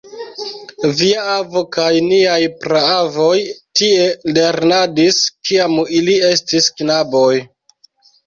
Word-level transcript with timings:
Via 0.99 1.23
avo 1.33 1.61
kaj 1.75 1.89
niaj 2.05 2.39
praavoj 2.63 3.35
tie 3.81 4.07
lernadis, 4.39 5.19
kiam 5.49 5.77
ili 5.99 6.15
estis 6.31 6.71
knaboj. 6.81 7.37